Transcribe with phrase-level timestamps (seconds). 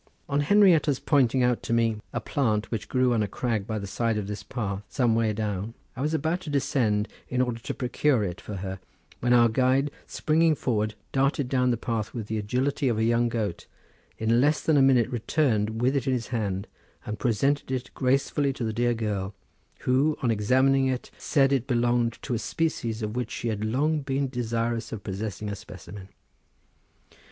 [0.27, 3.85] On Henrietta's pointing out to me a plant, which grew on a crag by the
[3.85, 7.73] side of this path some way down, I was about to descend in order to
[7.75, 8.79] procure it for her,
[9.19, 13.29] when our guide springing forward darted down the path with the agility of a young
[13.29, 13.67] goat,
[14.19, 16.67] and in less than a minute returned with it in his hand
[17.05, 19.35] and presented it gracefully to the dear girl,
[19.81, 23.99] who on examining it said it belonged to a species of which she had long
[24.01, 26.07] been desirous of possessing a specimen.